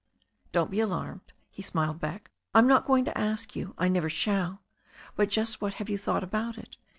[0.51, 2.31] "Don't be alarmed," he smiled back.
[2.55, 3.73] "I am not going to ask you to.
[3.77, 4.63] I never shall.
[5.15, 6.75] But just what have you thought about it?